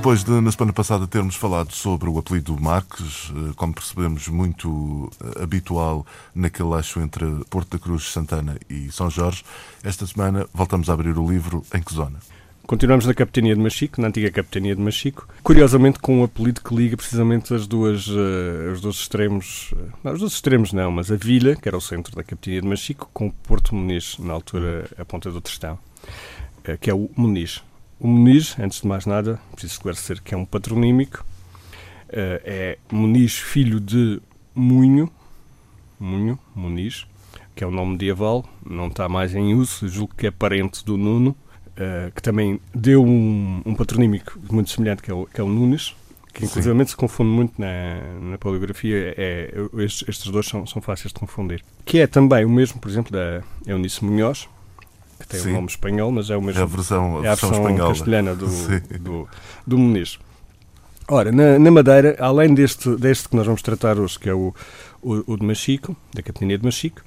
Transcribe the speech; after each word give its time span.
Depois 0.00 0.24
de, 0.24 0.30
na 0.40 0.50
semana 0.50 0.72
passada, 0.72 1.06
termos 1.06 1.36
falado 1.36 1.72
sobre 1.72 2.08
o 2.08 2.18
apelido 2.18 2.58
Marques, 2.58 3.30
eh, 3.36 3.52
como 3.54 3.74
percebemos, 3.74 4.28
muito 4.28 5.10
eh, 5.22 5.42
habitual 5.42 6.06
naquele 6.34 6.72
eixo 6.72 7.00
entre 7.00 7.26
Porto 7.50 7.76
da 7.76 7.78
Cruz, 7.78 8.04
Santana 8.04 8.56
e 8.70 8.90
São 8.90 9.10
Jorge, 9.10 9.44
esta 9.84 10.06
semana 10.06 10.46
voltamos 10.54 10.88
a 10.88 10.94
abrir 10.94 11.18
o 11.18 11.30
livro 11.30 11.62
Em 11.74 11.82
que 11.82 11.92
zona? 11.92 12.18
Continuamos 12.66 13.04
na 13.04 13.12
Capitania 13.12 13.54
de 13.54 13.60
Machico, 13.60 14.00
na 14.00 14.08
antiga 14.08 14.30
Capitania 14.30 14.74
de 14.74 14.80
Machico, 14.80 15.28
curiosamente 15.42 15.98
com 15.98 16.20
um 16.20 16.24
apelido 16.24 16.62
que 16.62 16.74
liga 16.74 16.96
precisamente 16.96 17.52
as 17.52 17.66
duas, 17.66 18.08
uh, 18.08 18.72
os 18.72 18.80
dois 18.80 18.96
extremos, 18.96 19.74
não, 20.02 20.14
os 20.14 20.20
dois 20.20 20.32
extremos 20.32 20.72
não, 20.72 20.90
mas 20.90 21.12
a 21.12 21.16
vila, 21.16 21.54
que 21.54 21.68
era 21.68 21.76
o 21.76 21.80
centro 21.80 22.16
da 22.16 22.24
Capitania 22.24 22.62
de 22.62 22.66
Machico, 22.66 23.10
com 23.12 23.26
o 23.26 23.32
Porto 23.32 23.74
Muniz, 23.74 24.16
na 24.18 24.32
altura 24.32 24.88
a 24.96 25.04
ponta 25.04 25.30
do 25.30 25.42
Tristão, 25.42 25.78
uh, 26.66 26.78
que 26.80 26.88
é 26.88 26.94
o 26.94 27.10
Muniz. 27.14 27.62
O 28.00 28.08
Muniz, 28.08 28.58
antes 28.58 28.80
de 28.80 28.86
mais 28.88 29.04
nada, 29.04 29.38
preciso 29.52 29.74
esclarecer 29.74 30.22
que 30.22 30.34
é 30.34 30.36
um 30.36 30.46
patronímico, 30.46 31.22
uh, 32.08 32.40
é 32.44 32.78
Muniz, 32.90 33.36
filho 33.36 33.78
de 33.78 34.22
Munho, 34.54 35.12
Munho, 35.98 36.38
Muniz, 36.54 37.06
que 37.54 37.62
é 37.62 37.66
um 37.66 37.70
nome 37.70 37.92
medieval, 37.92 38.48
não 38.64 38.86
está 38.86 39.06
mais 39.06 39.34
em 39.34 39.52
uso, 39.52 39.86
julgo 39.86 40.14
que 40.16 40.26
é 40.26 40.30
parente 40.30 40.82
do 40.82 40.96
Nuno, 40.96 41.36
uh, 41.72 42.10
que 42.14 42.22
também 42.22 42.58
deu 42.74 43.04
um, 43.04 43.60
um 43.66 43.74
patronímico 43.74 44.38
muito 44.50 44.70
semelhante, 44.70 45.02
que 45.02 45.10
é 45.10 45.14
o, 45.14 45.26
que 45.26 45.38
é 45.38 45.44
o 45.44 45.48
Nunes, 45.48 45.94
que 46.32 46.46
inclusive 46.46 46.86
se 46.86 46.96
confunde 46.96 47.28
muito 47.28 47.60
na, 47.60 48.00
na 48.30 48.38
poligrafia, 48.38 49.14
é, 49.14 49.52
estes, 49.76 50.08
estes 50.08 50.30
dois 50.30 50.46
são, 50.46 50.66
são 50.66 50.80
fáceis 50.80 51.12
de 51.12 51.20
confundir. 51.20 51.62
Que 51.84 51.98
é 51.98 52.06
também 52.06 52.46
o 52.46 52.48
mesmo, 52.48 52.80
por 52.80 52.88
exemplo, 52.88 53.12
da 53.12 53.42
Eunice 53.66 54.02
Munhoz, 54.02 54.48
que 55.20 55.28
tem 55.28 55.40
Sim. 55.40 55.50
um 55.50 55.54
nome 55.54 55.68
espanhol, 55.68 56.10
mas 56.10 56.30
é 56.30 56.36
o 56.36 56.42
mesmo. 56.42 56.60
É 56.60 56.64
a 56.64 56.66
versão, 56.66 57.24
é 57.24 57.28
a 57.28 57.34
versão, 57.34 57.50
versão 57.50 57.88
castelhana 57.88 58.34
do, 58.34 58.46
do, 58.98 59.28
do 59.66 59.78
Muniz. 59.78 60.18
Ora, 61.06 61.30
na, 61.30 61.58
na, 61.58 61.70
Madeira, 61.70 62.16
além 62.20 62.54
deste, 62.54 62.88
deste 62.96 63.28
que 63.28 63.36
nós 63.36 63.44
vamos 63.44 63.62
tratar 63.62 63.98
hoje, 63.98 64.18
que 64.18 64.28
é 64.28 64.34
o, 64.34 64.54
o, 65.02 65.32
o 65.32 65.36
de 65.36 65.44
Machico, 65.44 65.96
da 66.14 66.22
Capitania 66.22 66.56
de 66.56 66.64
Machico, 66.64 67.02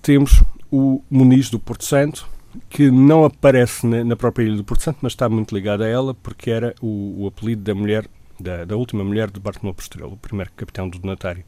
temos 0.00 0.42
o 0.70 1.02
Muniz 1.10 1.50
do 1.50 1.58
Porto 1.58 1.84
Santo, 1.84 2.26
que 2.70 2.90
não 2.90 3.24
aparece 3.24 3.86
na, 3.86 4.04
na, 4.04 4.16
própria 4.16 4.44
ilha 4.44 4.56
do 4.56 4.64
Porto 4.64 4.82
Santo, 4.82 4.98
mas 5.02 5.12
está 5.12 5.28
muito 5.28 5.54
ligado 5.54 5.82
a 5.82 5.88
ela, 5.88 6.14
porque 6.14 6.50
era 6.50 6.74
o, 6.80 7.24
o 7.24 7.26
apelido 7.26 7.62
da 7.62 7.74
mulher, 7.74 8.06
da, 8.38 8.64
da, 8.64 8.76
última 8.76 9.04
mulher 9.04 9.30
de 9.30 9.40
Bartolomeu 9.40 9.74
Posturelo, 9.74 10.12
o 10.12 10.16
primeiro 10.16 10.50
capitão 10.56 10.88
do 10.88 10.98
donatário 10.98 11.44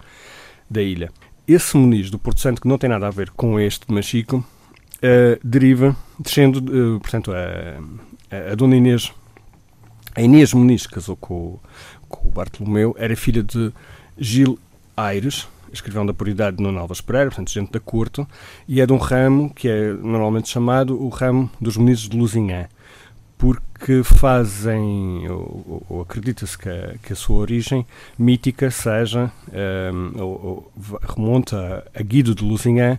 da 0.69 0.83
ilha. 0.83 1.11
Esse 1.47 1.77
Muniz 1.77 2.11
do 2.11 2.19
Porto 2.19 2.41
Santo, 2.41 2.61
que 2.61 2.69
não 2.69 2.77
tem 2.77 2.91
nada 2.91 3.07
a 3.07 3.11
ver 3.11 3.31
com 3.31 3.59
este 3.59 3.87
de 3.87 3.95
Machico, 3.95 4.45
deriva, 5.43 5.97
descendo, 6.19 6.59
uh, 6.59 7.01
portanto, 7.01 7.33
a, 7.33 8.53
a, 8.53 8.55
Dona 8.55 8.77
Inês, 8.77 9.13
a 10.15 10.23
Inês 10.23 10.53
Muniz 10.53 10.87
casou 10.87 11.17
com, 11.17 11.59
com 12.09 12.29
o 12.29 12.31
Bartolomeu, 12.31 12.95
era 12.99 13.17
filha 13.17 13.43
de 13.43 13.73
Gil 14.19 14.59
Aires, 14.97 15.49
escrivão 15.73 16.05
da 16.05 16.13
Puridade 16.13 16.57
de 16.57 16.63
Nuno 16.63 16.79
Alves 16.79 17.01
Pereira, 17.01 17.31
portanto, 17.31 17.51
gente 17.51 17.73
da 17.73 17.81
corte, 17.81 18.27
e 18.69 18.81
é 18.81 18.87
de 18.87 18.93
um 18.93 18.99
ramo 18.99 19.53
que 19.55 19.69
é 19.69 19.93
normalmente 19.93 20.49
chamado 20.49 21.01
o 21.01 21.09
ramo 21.09 21.51
dos 21.61 21.77
Muniz 21.77 22.01
de 22.01 22.17
Luzinhã, 22.17 22.69
porque 23.39 24.03
fazem, 24.05 25.27
ou, 25.31 25.87
ou 25.89 26.01
acredita-se 26.03 26.59
que, 26.59 26.99
que, 27.03 27.15
a 27.15 27.17
sua 27.17 27.39
origem 27.39 27.87
mítica 28.19 28.71
seja, 28.71 29.33
um, 29.49 30.13
eh, 30.19 30.23
ou, 30.23 30.29
ou, 30.29 30.73
remonta 31.17 31.87
a 31.95 32.03
Guido 32.03 32.35
de 32.35 32.45
Luzinhã, 32.45 32.99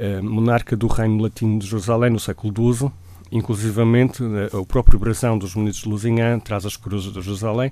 eh, 0.00 0.18
monarca 0.22 0.74
do 0.74 0.86
Reino 0.86 1.22
Latino 1.22 1.58
de 1.58 1.66
Jerusalém 1.66 2.10
no 2.10 2.18
século 2.18 2.74
XII. 2.74 2.90
Inclusivamente, 3.30 4.22
eh, 4.24 4.56
o 4.56 4.64
próprio 4.64 4.98
brasão 4.98 5.36
dos 5.36 5.54
Munidos 5.54 5.80
de 5.80 5.88
Lusignan 5.90 6.40
traz 6.40 6.64
as 6.64 6.74
cruzes 6.74 7.12
de 7.12 7.20
Jerusalém, 7.20 7.70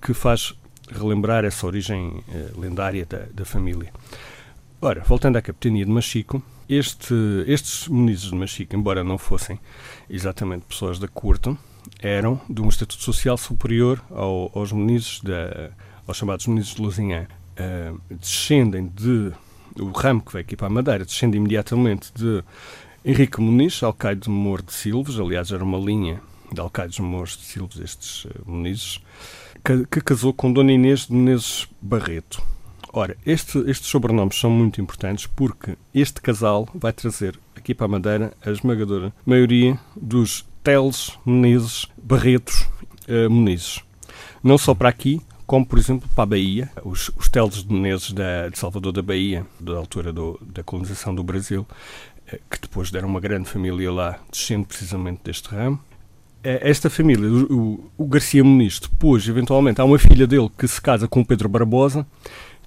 que 0.00 0.14
faz 0.14 0.54
relembrar 0.88 1.44
essa 1.44 1.66
origem 1.66 2.22
eh, 2.32 2.50
lendária 2.56 3.04
da, 3.04 3.26
da, 3.34 3.44
família. 3.44 3.92
Ora, 4.80 5.02
voltando 5.04 5.36
à 5.36 5.42
capitania 5.42 5.84
de 5.84 5.90
Machico, 5.90 6.40
este, 6.68 7.12
estes 7.48 7.88
Munidos 7.88 8.30
de 8.30 8.36
Machico, 8.36 8.76
embora 8.76 9.02
não 9.02 9.18
fossem 9.18 9.58
exatamente 10.08 10.66
pessoas 10.66 11.00
da 11.00 11.08
corte, 11.08 11.56
eram 11.98 12.40
de 12.48 12.62
um 12.62 12.68
estatuto 12.68 13.02
social 13.02 13.36
superior 13.36 14.00
ao, 14.10 14.48
aos 14.54 14.70
Munidos, 14.70 15.20
da, 15.24 15.70
aos 16.06 16.16
chamados 16.16 16.46
Munidos 16.46 16.72
de 16.72 16.80
Lusignan. 16.80 17.26
Uh, 17.56 18.00
descendem 18.10 18.86
de 18.86 19.32
o 19.78 19.90
ramo 19.90 20.22
que 20.22 20.32
veio 20.32 20.44
aqui 20.44 20.56
para 20.56 20.66
a 20.66 20.70
Madeira 20.70 21.04
descende 21.04 21.36
imediatamente 21.36 22.12
de 22.14 22.42
Henrique 23.04 23.40
Muniz, 23.40 23.82
alcaide 23.82 24.22
de 24.22 24.30
Mor 24.30 24.62
de 24.62 24.72
Silves, 24.72 25.18
aliás, 25.18 25.52
era 25.52 25.62
uma 25.62 25.78
linha 25.78 26.20
de 26.52 26.60
alcaides 26.60 26.96
de 26.96 27.02
Mor 27.02 27.26
de 27.26 27.36
Silves, 27.38 27.78
estes 27.78 28.24
uh, 28.24 28.30
Munizes, 28.46 29.00
que, 29.64 29.84
que, 29.86 30.00
casou 30.00 30.32
com 30.32 30.52
Dona 30.52 30.72
Inês 30.72 31.06
de 31.06 31.12
Menezes 31.12 31.68
Barreto. 31.82 32.42
Ora, 32.92 33.16
este, 33.26 33.58
estes 33.68 33.88
sobrenomes 33.88 34.38
são 34.38 34.50
muito 34.50 34.80
importantes 34.80 35.26
porque 35.26 35.76
este 35.92 36.20
casal 36.20 36.68
vai 36.74 36.92
trazer 36.92 37.38
aqui 37.56 37.74
para 37.74 37.86
a 37.86 37.88
Madeira 37.88 38.32
a 38.44 38.50
esmagadora 38.50 39.12
maioria 39.26 39.78
dos 39.96 40.46
Teles 40.62 41.18
Menezes 41.26 41.86
Barretos 42.02 42.68
uh, 43.08 43.28
Munizes. 43.28 43.80
Não 44.42 44.56
só 44.56 44.74
para 44.74 44.88
aqui, 44.88 45.20
como 45.46 45.64
por 45.66 45.78
exemplo 45.78 46.08
para 46.14 46.24
a 46.24 46.26
Bahia, 46.26 46.70
os, 46.84 47.10
os 47.16 47.28
teles 47.28 47.64
de 47.64 47.72
Menezes 47.72 48.12
da, 48.12 48.48
de 48.48 48.58
Salvador 48.58 48.92
da 48.92 49.02
Bahia, 49.02 49.46
da 49.60 49.76
altura 49.76 50.12
do, 50.12 50.40
da 50.42 50.62
colonização 50.62 51.14
do 51.14 51.22
Brasil, 51.22 51.66
eh, 52.26 52.40
que 52.50 52.60
depois 52.60 52.90
deram 52.90 53.08
uma 53.08 53.20
grande 53.20 53.48
família 53.48 53.92
lá, 53.92 54.18
descendo 54.30 54.66
precisamente 54.66 55.20
deste 55.24 55.48
ramo. 55.48 55.78
Eh, 56.42 56.60
esta 56.62 56.88
família, 56.88 57.28
o, 57.28 57.90
o 57.96 58.06
Garcia 58.06 58.42
Muniz, 58.42 58.78
depois, 58.78 59.28
eventualmente, 59.28 59.80
há 59.80 59.84
uma 59.84 59.98
filha 59.98 60.26
dele 60.26 60.50
que 60.56 60.66
se 60.66 60.80
casa 60.80 61.06
com 61.06 61.20
o 61.20 61.26
Pedro 61.26 61.48
Barbosa, 61.48 62.06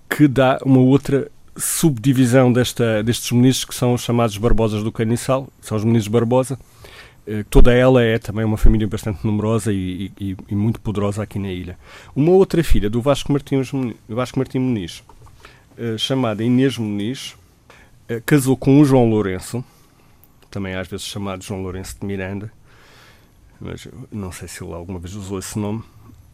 que 0.10 0.28
dá 0.28 0.60
uma 0.64 0.80
outra 0.80 1.30
subdivisão 1.58 2.54
desta, 2.54 3.04
destes 3.04 3.32
Munizes, 3.32 3.66
que 3.66 3.74
são 3.74 3.94
os 3.94 4.02
chamados 4.02 4.38
Barbosas 4.38 4.84
do 4.84 4.92
Caniçal, 4.92 5.48
são 5.62 5.78
os 5.78 5.84
Munizes 5.84 6.08
Barbosa, 6.08 6.58
toda 7.50 7.74
ela 7.74 8.02
é 8.02 8.18
também 8.18 8.46
uma 8.46 8.58
família 8.58 8.88
bastante 8.88 9.26
numerosa 9.26 9.74
e, 9.74 10.12
e, 10.20 10.38
e, 10.48 10.56
muito 10.56 10.80
poderosa 10.80 11.24
aqui 11.24 11.38
na 11.38 11.52
ilha. 11.52 11.78
Uma 12.16 12.32
outra 12.32 12.64
filha 12.64 12.90
do 12.90 13.02
Vasco 13.02 13.32
Martins, 13.32 13.72
Vasco 14.08 14.40
Martins 14.40 14.62
Muniz, 14.62 15.04
eh, 15.78 15.96
chamada 15.98 16.44
Inês 16.44 16.78
Muniz, 16.78 17.36
eh, 18.10 18.22
casou 18.26 18.58
com 18.58 18.80
o 18.80 18.86
João 18.86 19.08
Lourenço, 19.10 19.64
também 20.50 20.74
às 20.74 20.88
vezes 20.88 21.06
chamado 21.06 21.44
João 21.44 21.62
Lourenço 21.62 21.98
de 22.00 22.06
Miranda, 22.06 22.52
mas 23.62 23.88
não 24.12 24.32
sei 24.32 24.48
se 24.48 24.64
ele 24.64 24.74
alguma 24.74 24.98
vez 24.98 25.14
usou 25.14 25.38
esse 25.38 25.60
nome. 25.60 25.84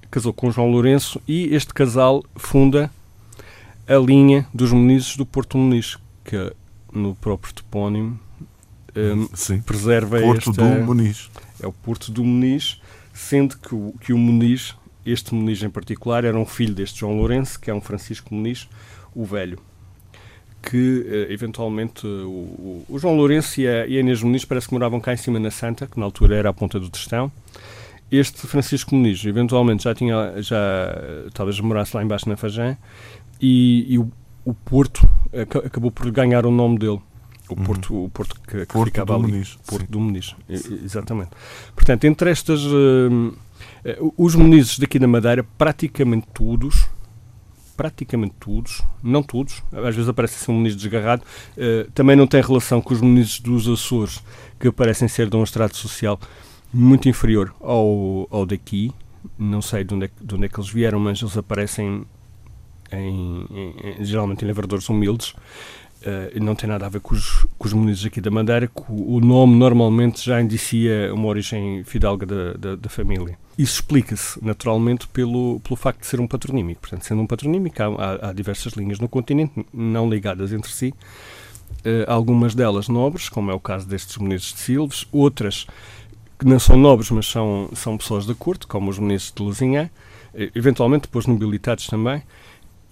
Casou 0.10 0.32
com 0.32 0.48
o 0.48 0.52
João 0.52 0.72
Lourenço 0.72 1.22
e 1.28 1.54
este 1.54 1.74
casal 1.74 2.24
funda 2.38 2.90
a 3.86 3.96
linha 3.96 4.48
dos 4.54 4.72
Munizes 4.72 5.18
do 5.18 5.26
Porto 5.26 5.58
Muniz, 5.58 5.98
que 6.24 6.54
no 6.94 7.14
próprio 7.14 7.54
topónimo 7.54 8.18
um, 8.96 9.28
Sim. 9.34 9.62
preserva 9.62 10.20
Porto 10.20 10.50
esta, 10.50 10.62
do 10.64 10.86
Muniz. 10.86 11.30
É 11.62 11.68
o 11.68 11.74
Porto 11.74 12.12
do 12.12 12.24
Muniz, 12.24 12.82
sendo 13.14 13.58
que 13.58 13.74
o, 13.74 13.94
que 14.00 14.14
o 14.14 14.18
Muniz, 14.18 14.76
este 15.06 15.34
Muniz 15.34 15.64
em 15.64 15.70
particular, 15.70 16.24
era 16.24 16.38
um 16.38 16.46
filho 16.46 16.74
deste 16.74 17.00
João 17.00 17.18
Lourenço, 17.18 17.60
que 17.60 17.70
é 17.70 17.74
um 17.74 17.82
Francisco 17.82 18.34
Muniz, 18.34 18.68
o 19.16 19.24
velho. 19.26 19.60
Que 20.62 20.78
uh, 20.78 21.32
eventualmente 21.32 22.06
o, 22.08 22.86
o, 22.88 23.00
João 23.00 23.16
Lourenço 23.16 23.60
e 23.60 23.68
a, 23.68 23.86
e 23.86 23.98
a 23.98 24.00
Inês 24.00 24.22
Muniz 24.22 24.46
parece 24.46 24.68
que 24.68 24.74
moravam 24.74 25.00
cá 25.00 25.14
em 25.14 25.18
cima 25.18 25.40
na 25.40 25.52
Santa, 25.52 25.88
que 25.88 26.00
na 26.00 26.06
altura 26.06 26.36
era 26.36 26.50
a 26.50 26.54
ponta 26.54 26.80
do 26.80 26.90
Testão. 26.90 27.32
Este 28.12 28.46
Francisco 28.48 28.96
Muniz 28.96 29.26
eventualmente 29.26 29.84
já 29.84 29.96
tinha, 29.96 30.42
já 30.42 30.96
talvez 31.34 31.60
morasse 31.60 31.96
lá 31.96 32.04
embaixo 32.04 32.30
na 32.30 32.38
Fajã, 32.38 32.78
e, 33.42 33.86
e 33.92 33.98
o, 33.98 34.10
o 34.46 34.54
Porto 34.54 35.10
acabou 35.66 35.90
por 35.90 36.10
ganhar 36.12 36.46
o 36.46 36.52
nome 36.52 36.78
dele 36.78 37.02
o. 37.50 37.56
Porto, 37.56 37.94
uhum. 37.94 38.06
o 38.06 38.10
Porto 38.10 38.36
que, 38.42 38.66
que 38.66 38.66
Porto 38.66 38.86
ficava 38.86 39.16
ali. 39.16 39.32
Muniz, 39.32 39.58
Porto 39.66 39.86
sim. 39.86 39.92
do 39.92 40.00
Muniz. 40.00 40.36
Exatamente. 40.50 41.32
Portanto, 41.76 42.04
entre 42.06 42.32
estas. 42.32 42.64
Uh, 42.64 43.34
uh, 44.00 44.14
os 44.18 44.36
Munizes 44.36 44.80
daqui 44.80 44.98
da 44.98 45.08
Madeira, 45.08 45.44
praticamente 45.58 46.28
todos, 46.34 46.88
praticamente 47.76 48.36
todos, 48.40 48.82
não 49.02 49.22
todos, 49.22 49.64
às 49.72 49.96
vezes 49.96 50.10
aparece 50.10 50.36
assim 50.36 50.52
um 50.52 50.56
Muniz 50.56 50.76
desgarrado, 50.76 51.24
uh, 51.58 51.92
também 51.92 52.16
não 52.16 52.28
tem 52.28 52.42
relação 52.42 52.82
com 52.82 52.94
os 52.94 53.02
Munizes 53.02 53.40
dos 53.40 53.68
Açores, 53.68 54.24
que 54.60 54.72
parecem 54.72 55.08
ser 55.08 55.30
de 55.30 55.36
um 55.36 55.44
estrato 55.44 55.76
social 55.76 56.20
muito 56.74 57.08
inferior 57.08 57.54
ao, 57.60 58.28
ao 58.32 58.46
daqui. 58.46 58.92
Não 59.38 59.62
sei 59.62 59.84
de 59.84 59.94
onde, 59.94 60.06
é, 60.06 60.10
de 60.22 60.36
onde 60.36 60.46
é 60.46 60.50
que 60.50 60.60
eles 60.60 60.70
vieram, 60.70 61.00
mas 61.00 61.22
eles 61.22 61.38
aparecem 61.38 62.06
em, 62.92 63.46
em, 64.00 64.06
geralmente 64.06 64.44
em 64.44 64.48
lavradores 64.48 64.90
humildes, 64.90 65.34
Uh, 66.06 66.44
não 66.44 66.54
tem 66.54 66.68
nada 66.68 66.86
a 66.86 66.90
ver 66.90 67.00
com 67.00 67.16
os, 67.16 67.48
com 67.58 67.66
os 67.66 68.06
aqui 68.06 68.20
da 68.20 68.30
Madeira, 68.30 68.68
que 68.68 68.84
o, 68.90 69.22
nome 69.22 69.56
normalmente 69.56 70.26
já 70.26 70.42
indicia 70.42 71.14
uma 71.14 71.28
origem 71.28 71.82
fidalga 71.86 72.26
da, 72.26 72.54
da, 72.54 72.76
da 72.76 72.90
família. 72.90 73.38
Isso 73.58 73.76
explica-se, 73.76 74.44
naturalmente, 74.44 75.08
pelo, 75.08 75.62
pelo 75.62 75.78
facto 75.78 76.02
de 76.02 76.08
ser 76.08 76.20
um 76.20 76.28
patronímico. 76.28 76.82
Portanto, 76.82 77.06
sendo 77.06 77.22
um 77.22 77.28
patronímico, 77.28 77.82
há, 77.82 78.30
há, 78.30 78.34
diversas 78.34 78.74
linhas 78.74 79.00
no 79.00 79.08
continente, 79.08 79.66
não 79.74 80.10
ligadas 80.10 80.52
entre 80.52 80.70
si, 80.72 80.94
uh, 81.86 82.04
algumas 82.06 82.54
delas 82.54 82.90
nobres, 82.90 83.30
como 83.30 83.50
é 83.50 83.54
o 83.54 83.60
caso 83.60 83.88
destes 83.88 84.18
munidos 84.18 84.52
de 84.54 84.60
Silves, 84.60 85.08
outras 85.10 85.66
que 86.38 86.46
não 86.46 86.60
são 86.60 86.76
nobres, 86.76 87.10
mas 87.12 87.28
são, 87.28 87.70
são 87.74 87.98
pessoas 87.98 88.26
da 88.26 88.36
corte, 88.36 88.68
como 88.68 88.90
os 88.90 89.00
munidos 89.00 89.28
de 89.28 89.32
uh, 90.34 90.52
eventualmente 90.54 91.04
depois 91.04 91.28
nobilitados 91.28 91.88
também, 91.88 92.22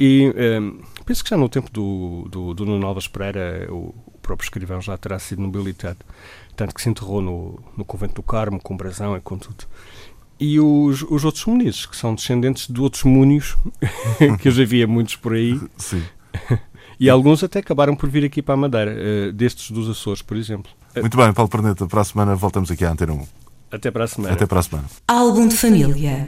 e 0.03 0.33
um, 0.59 0.79
penso 1.05 1.23
que 1.23 1.29
já 1.29 1.37
no 1.37 1.47
tempo 1.47 1.69
do, 1.69 2.27
do, 2.27 2.55
do 2.55 2.65
Nuno 2.65 2.87
Alves 2.87 3.07
Pereira, 3.07 3.67
o, 3.71 3.93
o, 4.07 4.17
próprio 4.19 4.45
escrivão 4.45 4.81
já 4.81 4.97
terá 4.97 5.19
sido 5.19 5.43
nobilitado, 5.43 5.99
tanto 6.55 6.73
que 6.73 6.81
se 6.81 6.89
enterrou 6.89 7.21
no, 7.21 7.59
no 7.77 7.85
convento 7.85 8.15
do 8.15 8.23
Carmo, 8.23 8.59
com 8.59 8.75
brasão 8.75 9.15
e 9.15 9.21
com 9.21 9.37
tudo. 9.37 9.65
E 10.39 10.59
os, 10.59 11.03
os 11.03 11.23
outros 11.23 11.45
munidos, 11.45 11.85
que 11.85 11.95
são 11.95 12.15
descendentes 12.15 12.67
de 12.67 12.81
outros 12.81 13.03
múnios, 13.03 13.55
que 14.41 14.47
eu 14.47 14.51
já 14.51 14.65
via 14.65 14.87
muitos 14.87 15.17
por 15.17 15.33
aí. 15.33 15.61
Sim. 15.77 16.03
E 16.99 17.07
alguns 17.07 17.43
até 17.43 17.59
acabaram 17.59 17.95
por 17.95 18.09
vir 18.09 18.25
aqui 18.25 18.41
para 18.41 18.55
a 18.55 18.57
Madeira, 18.57 18.95
uh, 18.95 19.31
destes 19.33 19.69
dos 19.69 19.87
Açores, 19.87 20.23
por 20.23 20.35
exemplo. 20.35 20.71
Muito 20.95 21.15
bem, 21.15 21.31
Paulo 21.31 21.47
Perneta, 21.47 21.85
para 21.85 22.01
a 22.01 22.03
semana 22.03 22.35
voltamos 22.35 22.71
aqui 22.71 22.83
à 22.83 22.91
Antena 22.91 23.13
1. 23.13 23.27
Até 23.71 23.91
para 23.91 24.05
a 24.05 24.07
semana. 24.07 24.33
Até 24.33 24.47
para 24.47 24.59
a 24.61 24.63
semana. 24.63 24.87
Álbum 25.07 25.47
de 25.47 25.55
família. 25.55 26.27